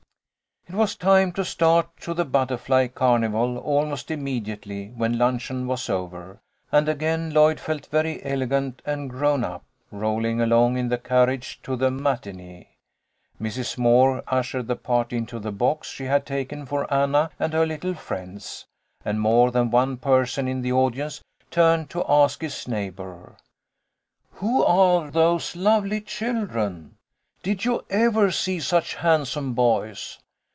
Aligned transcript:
It 0.67 0.77
was 0.77 0.95
time 0.95 1.33
to 1.33 1.43
start 1.43 1.89
to 2.01 2.13
the 2.13 2.23
Butterfly 2.23 2.89
Carnival 2.89 3.57
almost 3.57 4.09
immediately 4.09 4.89
when 4.95 5.17
luncheon 5.17 5.67
was 5.67 5.89
over, 5.89 6.39
and 6.71 6.87
again 6.87 7.33
Lloyd 7.33 7.59
felt 7.59 7.87
very 7.87 8.23
elegant 8.23 8.81
and 8.85 9.09
grown 9.09 9.43
up 9.43 9.65
rolling 9.91 10.39
along 10.39 10.77
in 10.77 10.87
the 10.87 10.99
carriage 10.99 11.59
to 11.63 11.75
the 11.75 11.91
matinee. 11.91 12.69
Mrs. 13.41 13.77
Moore 13.77 14.23
ushered 14.27 14.67
the 14.67 14.77
party 14.77 15.17
into 15.17 15.39
the 15.39 15.51
box 15.51 15.89
she 15.89 16.05
had 16.05 16.25
taken 16.25 16.65
for 16.65 16.91
Anna 16.93 17.31
and 17.37 17.51
her 17.51 17.65
little 17.65 17.95
friends, 17.95 18.65
and 19.03 19.19
more 19.19 19.51
than 19.51 19.71
one 19.71 19.97
per 19.97 20.25
son 20.25 20.47
in 20.47 20.61
the 20.61 20.71
audience 20.71 21.21
turned 21.49 21.89
to 21.89 22.05
ask 22.07 22.39
his 22.41 22.65
neighbour," 22.65 23.35
Who 24.35 24.63
are 24.63 25.11
those 25.11 25.53
lovely 25.53 25.99
children? 25.99 26.95
Did 27.43 27.65
you 27.65 27.83
ever 27.89 28.31
see 28.31 28.61
such 28.61 28.95
handsome 28.95 29.53
boys 29.53 30.19